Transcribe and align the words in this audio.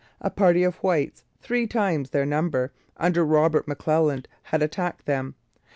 A 0.19 0.31
party 0.31 0.63
of 0.63 0.77
whites, 0.77 1.25
three 1.43 1.67
times 1.67 2.09
their 2.09 2.25
number, 2.25 2.73
under 2.97 3.23
Robert 3.23 3.67
McClelland, 3.67 4.25
had 4.41 4.63
attacked 4.63 5.05
them. 5.05 5.35